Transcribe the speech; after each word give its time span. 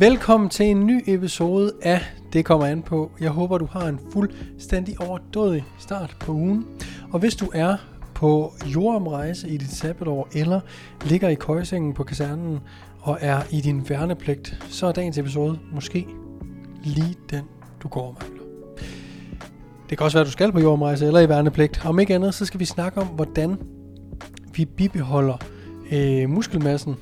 Velkommen 0.00 0.50
til 0.50 0.66
en 0.66 0.86
ny 0.86 1.02
episode 1.06 1.72
af 1.82 2.00
Det 2.32 2.44
kommer 2.44 2.66
an 2.66 2.82
på. 2.82 3.10
Jeg 3.20 3.30
håber, 3.30 3.58
du 3.58 3.66
har 3.66 3.88
en 3.88 4.00
fuldstændig 4.12 5.00
overdådig 5.00 5.64
start 5.78 6.16
på 6.20 6.32
ugen. 6.32 6.66
Og 7.10 7.18
hvis 7.18 7.36
du 7.36 7.50
er 7.54 7.76
på 8.14 8.52
jordomrejse 8.74 9.48
i 9.48 9.56
dit 9.56 9.70
sabbatår, 9.70 10.28
eller 10.34 10.60
ligger 11.04 11.28
i 11.28 11.34
køjsengen 11.34 11.94
på 11.94 12.04
kasernen 12.04 12.60
og 13.00 13.18
er 13.20 13.42
i 13.50 13.60
din 13.60 13.88
værnepligt, 13.88 14.64
så 14.70 14.86
er 14.86 14.92
dagens 14.92 15.18
episode 15.18 15.58
måske 15.72 16.06
lige 16.84 17.16
den, 17.30 17.44
du 17.82 17.88
går 17.88 18.06
og 18.06 18.16
mangler. 18.20 18.44
Det 19.90 19.98
kan 19.98 20.04
også 20.04 20.16
være, 20.16 20.22
at 20.22 20.26
du 20.26 20.32
skal 20.32 20.52
på 20.52 20.60
jordomrejse 20.60 21.06
eller 21.06 21.20
i 21.20 21.28
værnepligt. 21.28 21.86
Om 21.86 21.98
ikke 21.98 22.14
andet, 22.14 22.34
så 22.34 22.44
skal 22.44 22.60
vi 22.60 22.64
snakke 22.64 23.00
om, 23.00 23.06
hvordan 23.06 23.58
vi 24.54 24.64
bibeholder 24.64 25.36
øh, 25.92 26.30
muskelmassen 26.30 26.96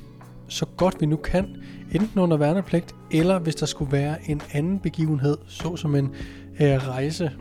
så 0.49 0.65
godt 0.77 1.01
vi 1.01 1.05
nu 1.05 1.15
kan, 1.15 1.63
enten 1.91 2.19
under 2.19 2.37
værnepligt, 2.37 2.95
eller 3.11 3.39
hvis 3.39 3.55
der 3.55 3.65
skulle 3.65 3.91
være 3.91 4.29
en 4.29 4.41
anden 4.53 4.79
begivenhed, 4.79 5.37
såsom 5.47 5.95
en 5.95 6.15
øh, 6.59 6.87
rejse, 6.87 7.31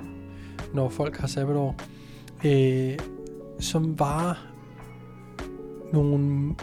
når 0.74 0.88
folk 0.88 1.16
har 1.16 1.26
sabbatår, 1.26 1.76
øh, 2.44 2.98
som 3.60 3.98
varer 3.98 4.34
nogle 5.92 6.54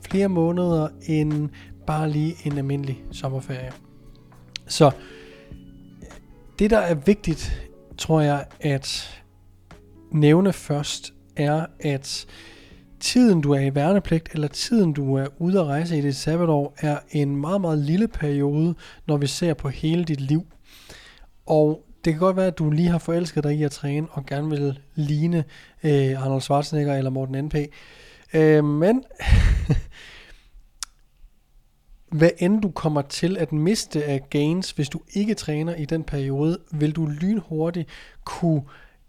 flere 0.00 0.28
måneder 0.28 0.88
end 1.06 1.48
bare 1.86 2.10
lige 2.10 2.36
en 2.44 2.58
almindelig 2.58 3.04
sommerferie. 3.12 3.72
Så 4.66 4.90
det, 6.58 6.70
der 6.70 6.78
er 6.78 6.94
vigtigt, 6.94 7.70
tror 7.98 8.20
jeg, 8.20 8.46
at 8.60 9.20
nævne 10.12 10.52
først, 10.52 11.12
er, 11.36 11.66
at 11.80 12.26
tiden 13.00 13.40
du 13.40 13.52
er 13.52 13.60
i 13.60 13.74
værnepligt, 13.74 14.28
eller 14.32 14.48
tiden 14.48 14.92
du 14.92 15.14
er 15.14 15.26
ude 15.38 15.60
at 15.60 15.66
rejse 15.66 15.98
i 15.98 16.00
dit 16.00 16.16
sabbatår, 16.16 16.74
er 16.78 16.98
en 17.10 17.36
meget, 17.36 17.60
meget 17.60 17.78
lille 17.78 18.08
periode, 18.08 18.74
når 19.06 19.16
vi 19.16 19.26
ser 19.26 19.54
på 19.54 19.68
hele 19.68 20.04
dit 20.04 20.20
liv. 20.20 20.46
Og 21.46 21.84
det 22.04 22.12
kan 22.12 22.20
godt 22.20 22.36
være, 22.36 22.46
at 22.46 22.58
du 22.58 22.70
lige 22.70 22.88
har 22.88 22.98
forelsket 22.98 23.44
dig 23.44 23.54
i 23.54 23.62
at 23.62 23.70
træne, 23.70 24.06
og 24.10 24.26
gerne 24.26 24.50
vil 24.50 24.78
ligne 24.94 25.44
øh, 25.84 26.24
Arnold 26.24 26.40
Schwarzenegger 26.40 26.96
eller 26.96 27.10
Morten 27.10 27.44
N.P. 27.44 27.54
Øh, 28.34 28.64
men 28.64 29.04
hvad 32.18 32.30
end 32.38 32.62
du 32.62 32.70
kommer 32.70 33.02
til 33.02 33.38
at 33.38 33.52
miste 33.52 34.04
af 34.04 34.30
gains, 34.30 34.70
hvis 34.70 34.88
du 34.88 35.00
ikke 35.14 35.34
træner 35.34 35.74
i 35.74 35.84
den 35.84 36.04
periode, 36.04 36.58
vil 36.72 36.92
du 36.92 37.06
lynhurtigt 37.06 37.88
kunne 38.24 38.62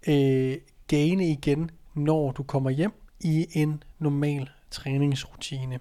øh, 0.08 0.58
gaine 0.88 1.28
igen, 1.28 1.72
når 1.95 2.31
du 2.31 2.44
kommer 2.44 2.69
hjem 2.69 2.92
i 3.23 3.47
en 3.53 3.83
normal 4.00 4.50
træningsrutine. 4.72 5.80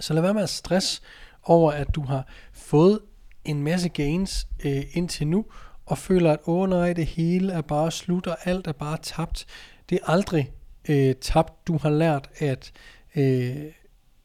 Så 0.00 0.14
lad 0.14 0.22
være 0.22 0.34
med 0.34 0.42
at 0.42 0.48
stress 0.48 1.02
over, 1.42 1.72
at 1.72 1.94
du 1.94 2.02
har 2.02 2.26
fået 2.52 3.00
en 3.44 3.62
masse 3.62 3.88
gains 3.88 4.46
øh, 4.64 4.82
indtil 4.92 5.26
nu, 5.26 5.44
og 5.86 5.98
føler, 5.98 6.32
at 6.32 6.38
åh 6.46 6.70
nej, 6.70 6.92
det 6.92 7.06
hele 7.06 7.52
er 7.52 7.60
bare 7.60 7.90
slut, 7.90 8.26
og 8.26 8.36
alt 8.44 8.66
er 8.66 8.72
bare 8.72 8.98
tabt. 9.02 9.46
Det 9.90 9.98
er 10.02 10.10
aldrig 10.10 10.52
øh, 10.88 11.14
tabt. 11.14 11.66
Du 11.66 11.78
har 11.78 11.90
lært 11.90 12.30
at 12.38 12.72
øh, 13.16 13.56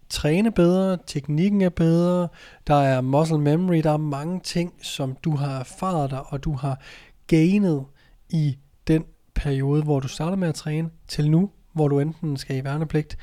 træne 0.10 0.52
bedre, 0.52 0.98
teknikken 1.08 1.62
er 1.62 1.70
bedre, 1.70 2.28
der 2.68 2.76
er 2.76 3.02
muscle 3.02 3.40
memory, 3.40 3.78
der 3.78 3.92
er 3.92 3.98
mange 3.98 4.40
ting, 4.40 4.74
som 4.82 5.16
du 5.24 5.36
har 5.36 5.60
erfaret 5.60 6.10
dig, 6.10 6.22
og 6.28 6.44
du 6.44 6.54
har 6.54 6.82
gainet 7.28 7.86
i 8.30 8.58
den 8.88 9.06
periode, 9.36 9.84
hvor 9.84 10.00
du 10.00 10.08
starter 10.08 10.38
med 10.38 10.48
at 10.48 10.56
træne, 10.56 10.90
til 11.08 11.32
nu, 11.32 11.52
hvor 11.78 11.88
du 11.88 12.00
enten 12.00 12.38
skal 12.38 12.58
i 12.58 12.64
værnepligt, 12.64 13.18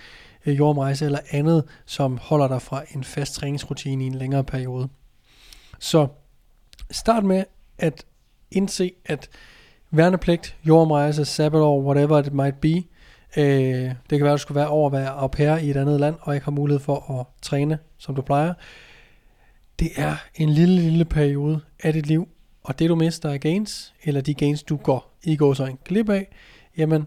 øh, 0.46 0.58
jordrejse 0.58 1.04
eller 1.04 1.18
andet, 1.30 1.64
som 1.86 2.18
holder 2.22 2.48
dig 2.48 2.62
fra 2.62 2.82
en 2.94 3.04
fast 3.04 3.34
træningsrutine 3.34 4.04
i 4.04 4.06
en 4.06 4.14
længere 4.14 4.44
periode. 4.44 4.88
Så 5.78 6.06
start 6.90 7.24
med 7.24 7.44
at 7.78 8.04
indse, 8.50 8.92
at 9.04 9.28
værnepligt, 9.90 10.56
jordomrejse, 10.66 11.24
sabbatår, 11.24 11.82
whatever 11.82 12.18
it 12.18 12.32
might 12.32 12.60
be, 12.60 12.82
øh, 13.36 13.94
det 14.10 14.18
kan 14.18 14.22
være, 14.22 14.32
at 14.32 14.38
du 14.38 14.42
skulle 14.42 14.56
være 14.56 14.68
over 14.68 14.86
at 14.86 14.92
være 14.92 15.10
au 15.10 15.26
pair 15.26 15.56
i 15.56 15.70
et 15.70 15.76
andet 15.76 16.00
land, 16.00 16.14
og 16.20 16.34
ikke 16.34 16.44
har 16.44 16.52
mulighed 16.52 16.80
for 16.80 17.20
at 17.20 17.26
træne, 17.42 17.78
som 17.98 18.14
du 18.14 18.22
plejer. 18.22 18.54
Det 19.78 19.90
er 19.96 20.16
en 20.34 20.48
lille, 20.48 20.80
lille 20.80 21.04
periode 21.04 21.60
af 21.82 21.92
dit 21.92 22.06
liv, 22.06 22.28
og 22.62 22.78
det 22.78 22.88
du 22.88 22.94
mister 22.94 23.30
af 23.30 23.40
gains, 23.40 23.94
eller 24.04 24.20
de 24.20 24.34
gains 24.34 24.62
du 24.62 24.76
går 24.76 25.14
i 25.22 25.36
går 25.36 25.54
så 25.54 25.64
en 25.64 25.78
glip 25.84 26.08
af, 26.08 26.28
jamen 26.76 27.06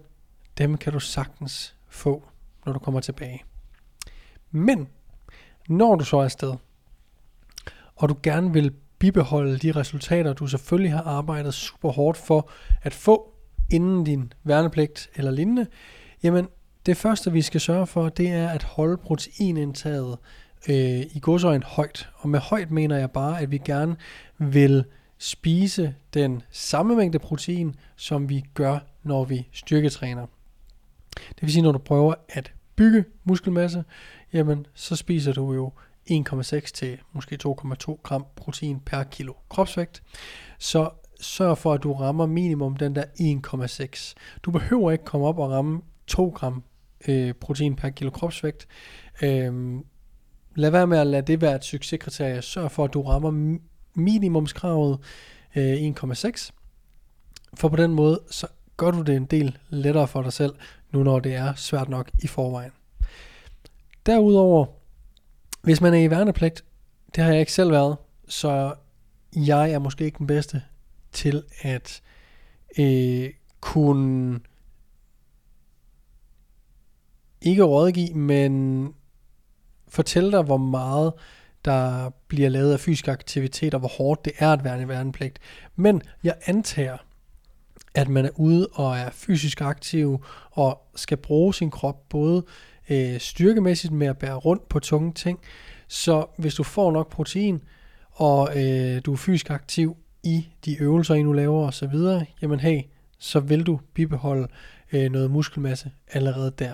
dem 0.57 0.77
kan 0.77 0.93
du 0.93 0.99
sagtens 0.99 1.75
få, 1.87 2.23
når 2.65 2.73
du 2.73 2.79
kommer 2.79 2.99
tilbage. 2.99 3.43
Men 4.51 4.87
når 5.69 5.95
du 5.95 6.05
så 6.05 6.17
er 6.17 6.23
afsted, 6.23 6.53
og 7.95 8.09
du 8.09 8.15
gerne 8.23 8.53
vil 8.53 8.73
bibeholde 8.99 9.57
de 9.57 9.71
resultater, 9.71 10.33
du 10.33 10.47
selvfølgelig 10.47 10.91
har 10.91 11.03
arbejdet 11.03 11.53
super 11.53 11.91
hårdt 11.91 12.17
for 12.17 12.49
at 12.81 12.93
få 12.93 13.33
inden 13.69 14.03
din 14.03 14.33
værnepligt 14.43 15.09
eller 15.15 15.31
lignende, 15.31 15.67
jamen 16.23 16.47
det 16.85 16.97
første 16.97 17.31
vi 17.31 17.41
skal 17.41 17.61
sørge 17.61 17.87
for, 17.87 18.09
det 18.09 18.27
er 18.27 18.49
at 18.49 18.63
holde 18.63 18.97
proteinindtaget 18.97 20.17
øh, 20.69 21.01
i 21.15 21.19
godsøjen 21.21 21.63
højt. 21.63 22.09
Og 22.15 22.29
med 22.29 22.39
højt 22.39 22.71
mener 22.71 22.97
jeg 22.97 23.11
bare, 23.11 23.41
at 23.41 23.51
vi 23.51 23.57
gerne 23.57 23.95
vil 24.37 24.83
spise 25.17 25.95
den 26.13 26.41
samme 26.51 26.95
mængde 26.95 27.19
protein, 27.19 27.75
som 27.95 28.29
vi 28.29 28.45
gør, 28.53 28.79
når 29.03 29.23
vi 29.23 29.47
styrketræner. 29.51 30.25
Det 31.29 31.41
vil 31.41 31.51
sige, 31.51 31.63
når 31.63 31.71
du 31.71 31.77
prøver 31.77 32.13
at 32.29 32.53
bygge 32.75 33.05
muskelmasse, 33.23 33.83
jamen 34.33 34.65
så 34.73 34.95
spiser 34.95 35.33
du 35.33 35.53
jo 35.53 35.71
1,6 36.11 36.59
til 36.73 36.97
måske 37.13 37.37
2,2 37.47 38.01
gram 38.03 38.25
protein 38.35 38.79
per 38.79 39.03
kilo 39.03 39.33
kropsvægt. 39.49 40.03
Så 40.59 40.89
sørg 41.21 41.57
for, 41.57 41.73
at 41.73 41.83
du 41.83 41.93
rammer 41.93 42.25
minimum 42.25 42.77
den 42.77 42.95
der 42.95 43.03
1,6. 43.19 44.13
Du 44.43 44.51
behøver 44.51 44.91
ikke 44.91 45.05
komme 45.05 45.27
op 45.27 45.39
og 45.39 45.51
ramme 45.51 45.81
2 46.07 46.29
gram 46.29 46.63
øh, 47.07 47.33
protein 47.33 47.75
per 47.75 47.89
kilo 47.89 48.09
kropsvægt. 48.09 48.67
Øhm, 49.21 49.85
lad 50.55 50.69
være 50.69 50.87
med 50.87 50.97
at 50.97 51.07
lade 51.07 51.27
det 51.27 51.41
være 51.41 51.55
et 51.55 51.63
succeskriterie. 51.63 52.41
Sørg 52.41 52.71
for, 52.71 52.83
at 52.83 52.93
du 52.93 53.01
rammer 53.01 53.57
minimumskravet 53.95 54.99
øh, 55.55 55.73
1,6. 55.73 56.51
For 57.53 57.69
på 57.69 57.75
den 57.75 57.93
måde, 57.93 58.21
så 58.31 58.47
gør 58.77 58.91
du 58.91 59.01
det 59.01 59.15
en 59.15 59.25
del 59.25 59.57
lettere 59.69 60.07
for 60.07 60.21
dig 60.21 60.33
selv, 60.33 60.53
nu 60.91 61.03
når 61.03 61.19
det 61.19 61.35
er 61.35 61.53
svært 61.53 61.89
nok 61.89 62.11
i 62.23 62.27
forvejen. 62.27 62.71
Derudover, 64.05 64.65
hvis 65.61 65.81
man 65.81 65.93
er 65.93 65.97
i 65.97 66.09
værnepligt, 66.09 66.65
det 67.15 67.23
har 67.23 67.31
jeg 67.31 67.39
ikke 67.39 67.53
selv 67.53 67.71
været, 67.71 67.97
så 68.27 68.73
jeg 69.35 69.71
er 69.71 69.79
måske 69.79 70.05
ikke 70.05 70.17
den 70.17 70.27
bedste 70.27 70.61
til 71.11 71.43
at 71.61 72.01
øh, 72.79 73.29
kunne 73.61 74.39
ikke 77.41 77.63
rådgive, 77.63 78.13
men 78.13 78.93
fortælle 79.87 80.31
dig, 80.31 80.43
hvor 80.43 80.57
meget 80.57 81.13
der 81.65 82.09
bliver 82.27 82.49
lavet 82.49 82.73
af 82.73 82.79
fysisk 82.79 83.07
aktivitet, 83.07 83.73
og 83.73 83.79
hvor 83.79 83.89
hårdt 83.89 84.25
det 84.25 84.33
er 84.37 84.53
at 84.53 84.63
være 84.63 84.81
i 84.81 84.87
værnepligt. 84.87 85.39
Men 85.75 86.01
jeg 86.23 86.35
antager, 86.45 86.97
at 87.97 88.09
man 88.09 88.25
er 88.25 88.29
ude 88.35 88.67
og 88.73 88.97
er 88.97 89.09
fysisk 89.09 89.61
aktiv 89.61 90.25
og 90.51 90.81
skal 90.95 91.17
bruge 91.17 91.53
sin 91.53 91.71
krop 91.71 92.09
både 92.09 92.43
øh, 92.89 93.19
styrkemæssigt 93.19 93.93
med 93.93 94.07
at 94.07 94.17
bære 94.17 94.35
rundt 94.35 94.69
på 94.69 94.79
tunge 94.79 95.13
ting. 95.13 95.39
Så 95.87 96.25
hvis 96.37 96.55
du 96.55 96.63
får 96.63 96.91
nok 96.91 97.11
protein, 97.11 97.63
og 98.11 98.49
øh, 98.55 99.01
du 99.05 99.13
er 99.13 99.17
fysisk 99.17 99.49
aktiv 99.49 99.97
i 100.23 100.47
de 100.65 100.81
øvelser, 100.81 101.15
I 101.15 101.23
nu 101.23 101.33
laver 101.33 101.67
osv., 101.67 101.95
jamen 102.41 102.59
hey, 102.59 102.81
så 103.19 103.39
vil 103.39 103.63
du 103.63 103.79
bibeholde 103.93 104.47
øh, 104.91 105.11
noget 105.11 105.31
muskelmasse 105.31 105.91
allerede 106.11 106.53
der. 106.59 106.73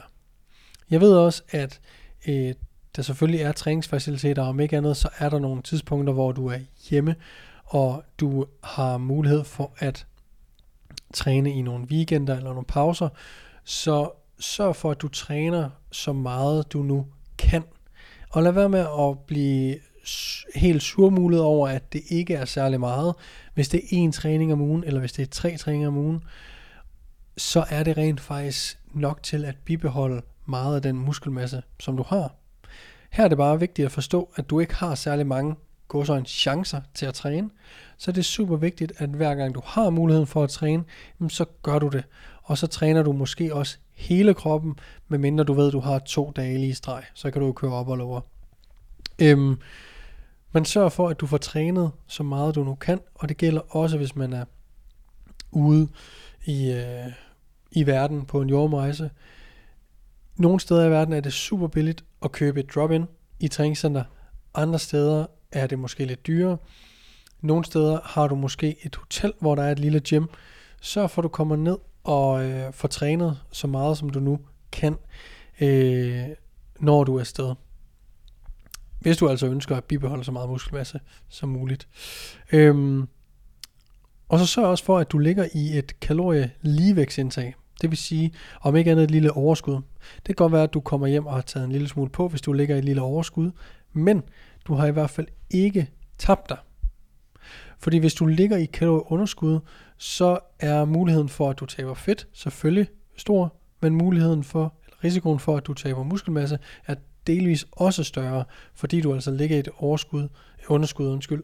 Jeg 0.89 1.01
ved 1.01 1.15
også, 1.15 1.43
at 1.49 1.79
øh, 2.27 2.53
der 2.95 3.01
selvfølgelig 3.01 3.41
er 3.41 3.51
træningsfaciliteter, 3.51 4.41
og 4.41 4.49
om 4.49 4.59
ikke 4.59 4.77
andet, 4.77 4.97
så 4.97 5.09
er 5.17 5.29
der 5.29 5.39
nogle 5.39 5.61
tidspunkter, 5.61 6.13
hvor 6.13 6.31
du 6.31 6.47
er 6.47 6.59
hjemme, 6.89 7.15
og 7.65 8.03
du 8.19 8.45
har 8.63 8.97
mulighed 8.97 9.43
for 9.43 9.73
at 9.77 10.05
træne 11.13 11.53
i 11.53 11.61
nogle 11.61 11.85
weekender 11.91 12.35
eller 12.37 12.49
nogle 12.49 12.65
pauser, 12.65 13.09
så 13.63 14.09
sørg 14.39 14.75
for, 14.75 14.91
at 14.91 15.01
du 15.01 15.07
træner 15.07 15.69
så 15.91 16.13
meget 16.13 16.73
du 16.73 16.83
nu 16.83 17.05
kan. 17.37 17.63
Og 18.29 18.43
lad 18.43 18.51
være 18.51 18.69
med 18.69 18.85
at 18.99 19.19
blive 19.27 19.75
helt 20.55 20.83
surmulet 20.83 21.41
over, 21.41 21.67
at 21.67 21.93
det 21.93 22.01
ikke 22.09 22.33
er 22.33 22.45
særlig 22.45 22.79
meget. 22.79 23.15
Hvis 23.53 23.69
det 23.69 23.81
er 23.83 24.07
én 24.07 24.11
træning 24.11 24.53
om 24.53 24.61
ugen, 24.61 24.83
eller 24.83 24.99
hvis 24.99 25.13
det 25.13 25.23
er 25.23 25.27
tre 25.27 25.57
træninger 25.57 25.87
om 25.87 25.97
ugen, 25.97 26.23
så 27.37 27.65
er 27.69 27.83
det 27.83 27.97
rent 27.97 28.21
faktisk 28.21 28.79
nok 28.93 29.23
til 29.23 29.45
at 29.45 29.55
bibeholde 29.65 30.21
meget 30.45 30.75
af 30.75 30.81
den 30.81 30.99
muskelmasse, 30.99 31.63
som 31.79 31.97
du 31.97 32.03
har. 32.03 32.35
Her 33.11 33.23
er 33.23 33.27
det 33.27 33.37
bare 33.37 33.59
vigtigt 33.59 33.85
at 33.85 33.91
forstå, 33.91 34.29
at 34.35 34.49
du 34.49 34.59
ikke 34.59 34.75
har 34.75 34.95
særlig 34.95 35.27
mange 35.27 35.55
gå 35.93 36.05
så 36.05 36.13
en 36.13 36.25
chancer 36.25 36.81
til 36.93 37.05
at 37.05 37.13
træne, 37.13 37.49
så 37.97 38.11
er 38.11 38.13
det 38.13 38.25
super 38.25 38.55
vigtigt, 38.55 38.93
at 38.97 39.09
hver 39.09 39.35
gang 39.35 39.55
du 39.55 39.61
har 39.65 39.89
muligheden 39.89 40.27
for 40.27 40.43
at 40.43 40.49
træne, 40.49 40.83
så 41.29 41.45
gør 41.63 41.79
du 41.79 41.87
det. 41.87 42.03
Og 42.43 42.57
så 42.57 42.67
træner 42.67 43.03
du 43.03 43.11
måske 43.11 43.55
også 43.55 43.77
hele 43.91 44.33
kroppen, 44.33 44.75
medmindre 45.07 45.43
du 45.43 45.53
ved, 45.53 45.67
at 45.67 45.73
du 45.73 45.79
har 45.79 45.99
to 45.99 46.31
dage 46.35 46.57
lige 46.57 46.69
i 46.69 46.73
streg. 46.73 47.03
Så 47.13 47.31
kan 47.31 47.41
du 47.41 47.51
køre 47.51 47.73
op 47.73 47.89
og 47.89 47.97
lover. 47.97 48.21
Øhm, 49.21 49.59
man 50.51 50.65
sørger 50.65 50.89
for, 50.89 51.09
at 51.09 51.19
du 51.19 51.27
får 51.27 51.37
trænet 51.37 51.91
så 52.07 52.23
meget 52.23 52.55
du 52.55 52.63
nu 52.63 52.75
kan, 52.75 52.99
og 53.15 53.29
det 53.29 53.37
gælder 53.37 53.75
også, 53.75 53.97
hvis 53.97 54.15
man 54.15 54.33
er 54.33 54.45
ude 55.51 55.87
i, 56.45 56.71
øh, 56.71 57.11
i 57.71 57.85
verden 57.85 58.25
på 58.25 58.41
en 58.41 58.49
jordrejse. 58.49 59.09
Nogle 60.35 60.59
steder 60.59 60.85
i 60.85 60.91
verden 60.91 61.13
er 61.13 61.19
det 61.19 61.33
super 61.33 61.67
billigt 61.67 62.03
at 62.23 62.31
købe 62.31 62.59
et 62.59 62.75
drop-in 62.75 63.05
i 63.39 63.47
træningscenter. 63.47 64.03
Andre 64.55 64.79
steder 64.79 65.25
er 65.53 65.67
det 65.67 65.79
måske 65.79 66.05
lidt 66.05 66.27
dyrere. 66.27 66.57
Nogle 67.41 67.65
steder 67.65 67.99
har 68.03 68.27
du 68.27 68.35
måske 68.35 68.75
et 68.85 68.95
hotel, 68.95 69.33
hvor 69.39 69.55
der 69.55 69.63
er 69.63 69.71
et 69.71 69.79
lille 69.79 70.01
gym. 70.09 70.25
Sørg 70.81 71.09
for, 71.09 71.21
at 71.21 71.23
du 71.23 71.29
kommer 71.29 71.55
ned 71.55 71.77
og 72.03 72.45
øh, 72.45 72.73
får 72.73 72.87
trænet 72.87 73.39
så 73.51 73.67
meget, 73.67 73.97
som 73.97 74.09
du 74.09 74.19
nu 74.19 74.39
kan, 74.71 74.97
øh, 75.61 76.23
når 76.79 77.03
du 77.03 77.15
er 77.15 77.19
afsted. 77.19 77.55
Hvis 78.99 79.17
du 79.17 79.29
altså 79.29 79.47
ønsker 79.47 79.77
at 79.77 79.83
bibeholde 79.83 80.23
så 80.23 80.31
meget 80.31 80.49
muskelmasse 80.49 80.99
som 81.29 81.49
muligt. 81.49 81.87
Øhm, 82.51 83.07
og 84.29 84.39
så 84.39 84.45
sørg 84.45 84.65
også 84.65 84.83
for, 84.83 84.97
at 84.97 85.11
du 85.11 85.17
ligger 85.17 85.47
i 85.53 85.77
et 85.77 85.99
kalorie 85.99 86.51
ligevægtsindtag. 86.61 87.55
Det 87.81 87.89
vil 87.89 87.97
sige, 87.97 88.33
om 88.61 88.75
ikke 88.75 88.91
andet 88.91 89.03
et 89.03 89.11
lille 89.11 89.31
overskud. 89.31 89.73
Det 90.15 90.25
kan 90.25 90.35
godt 90.35 90.51
være, 90.51 90.63
at 90.63 90.73
du 90.73 90.79
kommer 90.79 91.07
hjem 91.07 91.25
og 91.25 91.33
har 91.33 91.41
taget 91.41 91.65
en 91.65 91.71
lille 91.71 91.87
smule 91.87 92.09
på, 92.09 92.27
hvis 92.27 92.41
du 92.41 92.53
ligger 92.53 92.75
i 92.75 92.79
et 92.79 92.85
lille 92.85 93.01
overskud. 93.01 93.51
Men 93.93 94.23
du 94.65 94.73
har 94.73 94.87
i 94.87 94.91
hvert 94.91 95.09
fald 95.09 95.27
ikke 95.49 95.89
tabt 96.17 96.49
dig. 96.49 96.57
Fordi 97.79 97.97
hvis 97.97 98.13
du 98.13 98.25
ligger 98.25 98.57
i 98.57 98.65
kalorieunderskud, 98.65 99.59
så 99.97 100.39
er 100.59 100.85
muligheden 100.85 101.29
for, 101.29 101.49
at 101.49 101.59
du 101.59 101.65
taber 101.65 101.93
fedt 101.93 102.27
selvfølgelig 102.33 102.87
stor, 103.17 103.55
men 103.81 103.95
muligheden 103.95 104.43
for, 104.43 104.73
eller 104.85 105.03
risikoen 105.03 105.39
for, 105.39 105.57
at 105.57 105.67
du 105.67 105.73
taber 105.73 106.03
muskelmasse, 106.03 106.59
er 106.85 106.95
delvis 107.27 107.65
også 107.71 108.03
større, 108.03 108.43
fordi 108.73 109.01
du 109.01 109.13
altså 109.13 109.31
ligger 109.31 109.55
i 109.55 109.59
et 109.59 109.69
overskud, 109.77 110.27
underskud, 110.67 111.07
undskyld, 111.07 111.43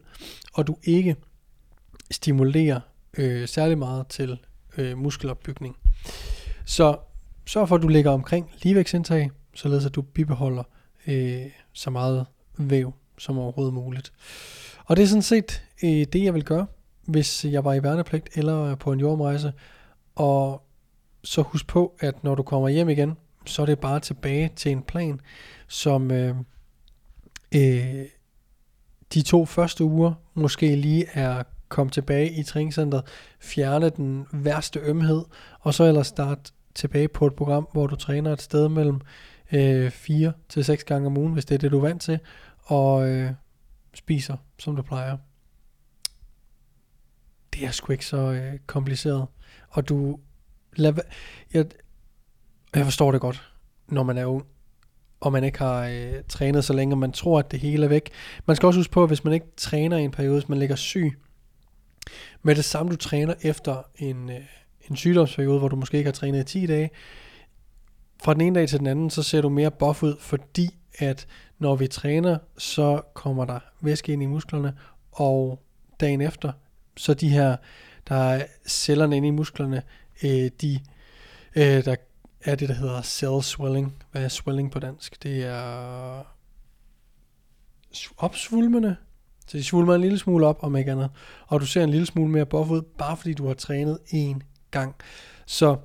og 0.54 0.66
du 0.66 0.76
ikke 0.82 1.16
stimulerer 2.10 2.80
øh, 3.18 3.48
særlig 3.48 3.78
meget 3.78 4.06
til 4.06 4.38
øh, 4.78 4.98
muskelopbygning. 4.98 5.76
Så 6.64 6.96
sørg 7.46 7.68
for, 7.68 7.76
at 7.76 7.82
du 7.82 7.88
ligger 7.88 8.10
omkring 8.10 8.50
ligevægtsindtag, 8.62 9.30
således 9.54 9.86
at 9.86 9.94
du 9.94 10.02
bibeholder 10.02 10.62
øh, 11.06 11.46
så 11.72 11.90
meget 11.90 12.26
væv 12.58 12.94
som 13.20 13.38
overhovedet 13.38 13.74
muligt. 13.74 14.12
Og 14.84 14.96
det 14.96 15.02
er 15.02 15.06
sådan 15.06 15.22
set 15.22 15.62
øh, 15.82 16.06
det, 16.12 16.24
jeg 16.24 16.34
vil 16.34 16.44
gøre, 16.44 16.66
hvis 17.06 17.44
jeg 17.44 17.64
var 17.64 17.74
i 17.74 17.82
værnepligt 17.82 18.28
eller 18.34 18.74
på 18.74 18.92
en 18.92 19.00
jordomrejse. 19.00 19.52
Og 20.14 20.62
så 21.24 21.42
husk 21.42 21.66
på, 21.66 21.94
at 22.00 22.24
når 22.24 22.34
du 22.34 22.42
kommer 22.42 22.68
hjem 22.68 22.88
igen, 22.88 23.16
så 23.46 23.62
er 23.62 23.66
det 23.66 23.78
bare 23.78 24.00
tilbage 24.00 24.50
til 24.56 24.72
en 24.72 24.82
plan, 24.82 25.20
som 25.68 26.10
øh, 26.10 26.36
øh, 27.54 28.04
de 29.14 29.22
to 29.22 29.44
første 29.44 29.84
uger 29.84 30.12
måske 30.34 30.76
lige 30.76 31.06
er 31.12 31.42
kommet 31.68 31.92
tilbage 31.92 32.30
i 32.30 32.42
træningscenteret, 32.42 33.04
fjerne 33.40 33.90
den 33.90 34.26
værste 34.32 34.80
ømhed, 34.80 35.24
og 35.60 35.74
så 35.74 35.84
ellers 35.84 36.06
starte 36.06 36.52
tilbage 36.74 37.08
på 37.08 37.26
et 37.26 37.34
program, 37.34 37.68
hvor 37.72 37.86
du 37.86 37.96
træner 37.96 38.32
et 38.32 38.42
sted 38.42 38.68
mellem 38.68 39.00
øh, 39.52 39.90
4 39.90 40.32
til 40.48 40.64
6 40.64 40.84
gange 40.84 41.06
om 41.06 41.16
ugen, 41.16 41.32
hvis 41.32 41.44
det 41.44 41.54
er 41.54 41.58
det, 41.58 41.70
du 41.70 41.78
er 41.78 41.82
vant 41.82 42.02
til, 42.02 42.18
og 42.70 43.08
øh, 43.08 43.30
spiser, 43.94 44.36
som 44.58 44.76
du 44.76 44.82
plejer. 44.82 45.16
Det 47.54 47.64
er 47.64 47.70
sgu 47.70 47.92
ikke 47.92 48.06
så 48.06 48.16
øh, 48.16 48.58
kompliceret. 48.66 49.26
Og 49.68 49.88
du... 49.88 50.18
Lad, 50.76 50.94
jeg, 51.54 51.66
jeg 52.74 52.84
forstår 52.84 53.12
det 53.12 53.20
godt, 53.20 53.52
når 53.88 54.02
man 54.02 54.18
er 54.18 54.24
ung, 54.24 54.46
og 55.20 55.32
man 55.32 55.44
ikke 55.44 55.58
har 55.58 55.86
øh, 55.86 56.12
trænet 56.28 56.64
så 56.64 56.72
længe, 56.72 56.94
og 56.94 56.98
man 56.98 57.12
tror, 57.12 57.38
at 57.38 57.50
det 57.50 57.60
hele 57.60 57.84
er 57.84 57.88
væk. 57.88 58.10
Man 58.46 58.56
skal 58.56 58.66
også 58.66 58.80
huske 58.80 58.92
på, 58.92 59.02
at 59.02 59.08
hvis 59.08 59.24
man 59.24 59.32
ikke 59.32 59.46
træner 59.56 59.96
i 59.96 60.04
en 60.04 60.10
periode, 60.10 60.34
hvis 60.34 60.48
man 60.48 60.58
ligger 60.58 60.76
syg, 60.76 61.18
med 62.42 62.54
det 62.54 62.64
samme 62.64 62.92
du 62.92 62.96
træner 62.96 63.34
efter 63.42 63.82
en, 63.96 64.30
øh, 64.30 64.40
en 64.90 64.96
sygdomsperiode, 64.96 65.58
hvor 65.58 65.68
du 65.68 65.76
måske 65.76 65.98
ikke 65.98 66.08
har 66.08 66.12
trænet 66.12 66.40
i 66.40 66.44
10 66.60 66.66
dage, 66.66 66.90
fra 68.24 68.34
den 68.34 68.40
ene 68.40 68.58
dag 68.58 68.68
til 68.68 68.78
den 68.78 68.86
anden, 68.86 69.10
så 69.10 69.22
ser 69.22 69.40
du 69.40 69.48
mere 69.48 69.70
buff 69.70 70.02
ud, 70.02 70.16
fordi 70.20 70.79
at 70.98 71.26
når 71.58 71.76
vi 71.76 71.86
træner, 71.86 72.38
så 72.58 73.02
kommer 73.14 73.44
der 73.44 73.60
væske 73.80 74.12
ind 74.12 74.22
i 74.22 74.26
musklerne, 74.26 74.78
og 75.12 75.62
dagen 76.00 76.20
efter, 76.20 76.52
så 76.96 77.14
de 77.14 77.28
her, 77.28 77.56
der 78.08 78.14
er 78.14 78.46
cellerne 78.68 79.16
inde 79.16 79.28
i 79.28 79.30
musklerne, 79.30 79.82
øh, 80.22 80.50
de, 80.60 80.80
øh, 81.56 81.84
der 81.84 81.96
er 82.44 82.54
det, 82.54 82.68
der 82.68 82.74
hedder 82.74 83.02
cell 83.02 83.42
swelling. 83.42 84.02
Hvad 84.12 84.24
er 84.24 84.28
swelling 84.28 84.70
på 84.70 84.78
dansk? 84.78 85.22
Det 85.22 85.44
er 85.44 86.22
opsvulmende. 88.16 88.96
Så 89.46 89.56
de 89.58 89.64
svulmer 89.64 89.94
en 89.94 90.00
lille 90.00 90.18
smule 90.18 90.46
op, 90.46 90.58
om 90.62 90.76
ikke 90.76 90.92
andet. 90.92 91.10
Og 91.46 91.60
du 91.60 91.66
ser 91.66 91.84
en 91.84 91.90
lille 91.90 92.06
smule 92.06 92.30
mere 92.30 92.46
buff 92.46 92.70
ud, 92.70 92.82
bare 92.82 93.16
fordi 93.16 93.34
du 93.34 93.46
har 93.46 93.54
trænet 93.54 93.98
en 94.08 94.42
gang. 94.70 94.94
Så 95.46 95.76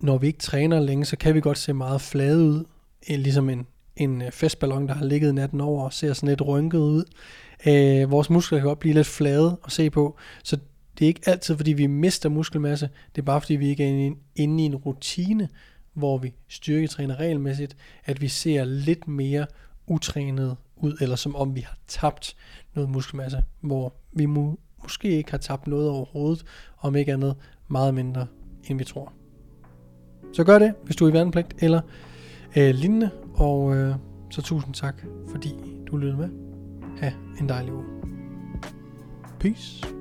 når 0.00 0.18
vi 0.18 0.26
ikke 0.26 0.38
træner 0.38 0.80
længe, 0.80 1.04
så 1.04 1.16
kan 1.16 1.34
vi 1.34 1.40
godt 1.40 1.58
se 1.58 1.72
meget 1.72 2.00
flade 2.00 2.44
ud. 2.44 2.64
Øh, 3.10 3.18
ligesom 3.18 3.50
en, 3.50 3.66
en 3.98 4.22
øh, 4.22 4.32
festballon, 4.32 4.88
der 4.88 4.94
har 4.94 5.04
ligget 5.04 5.34
natten 5.34 5.60
over 5.60 5.84
og 5.84 5.92
ser 5.92 6.12
sådan 6.12 6.28
lidt 6.28 6.46
rynket 6.46 6.78
ud. 6.78 7.04
Øh, 7.66 8.10
vores 8.10 8.30
muskler 8.30 8.58
kan 8.58 8.66
godt 8.66 8.78
blive 8.78 8.94
lidt 8.94 9.06
flade 9.06 9.58
at 9.64 9.72
se 9.72 9.90
på. 9.90 10.16
Så 10.44 10.58
det 10.98 11.04
er 11.04 11.08
ikke 11.08 11.20
altid, 11.26 11.56
fordi 11.56 11.72
vi 11.72 11.86
mister 11.86 12.28
muskelmasse. 12.28 12.88
Det 13.14 13.22
er 13.22 13.24
bare, 13.26 13.40
fordi 13.40 13.56
vi 13.56 13.68
ikke 13.68 13.84
er 13.84 14.12
inde 14.36 14.62
i 14.62 14.66
en 14.66 14.76
rutine, 14.76 15.48
hvor 15.92 16.18
vi 16.18 16.34
styrketræner 16.48 17.16
regelmæssigt, 17.20 17.76
at 18.04 18.20
vi 18.20 18.28
ser 18.28 18.64
lidt 18.64 19.08
mere 19.08 19.46
utrænet 19.86 20.56
ud, 20.76 20.96
eller 21.00 21.16
som 21.16 21.36
om 21.36 21.54
vi 21.54 21.60
har 21.60 21.76
tabt 21.86 22.36
noget 22.74 22.90
muskelmasse, 22.90 23.42
hvor 23.60 23.94
vi 24.12 24.26
må, 24.26 24.58
måske 24.82 25.10
ikke 25.10 25.30
har 25.30 25.38
tabt 25.38 25.66
noget 25.66 25.90
overhovedet, 25.90 26.44
om 26.78 26.96
ikke 26.96 27.12
andet 27.12 27.36
meget 27.68 27.94
mindre, 27.94 28.26
end 28.64 28.78
vi 28.78 28.84
tror. 28.84 29.12
Så 30.32 30.44
gør 30.44 30.58
det, 30.58 30.74
hvis 30.84 30.96
du 30.96 31.04
er 31.04 31.10
i 31.10 31.12
værnepligt 31.12 31.54
eller 31.58 31.80
øh, 32.56 32.74
lignende, 32.74 33.10
og 33.34 33.76
øh, 33.76 33.94
så 34.30 34.42
tusind 34.42 34.74
tak, 34.74 35.02
fordi 35.30 35.54
du 35.86 35.96
lyttede 35.96 36.18
med. 36.18 36.28
Ha' 37.00 37.12
en 37.40 37.48
dejlig 37.48 37.72
uge. 37.72 37.84
Peace. 39.40 39.97